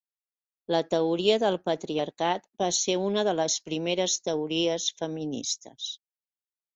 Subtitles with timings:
[0.75, 5.91] La teoria del patriarcat va ser una de les primeres teories feministes.